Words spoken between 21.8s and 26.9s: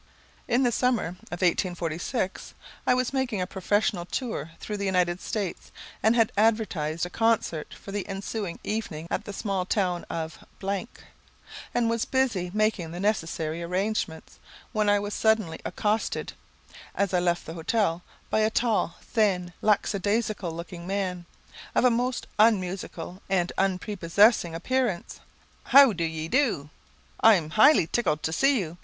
a most unmusical and unprepossessing appearance: "How do ye do?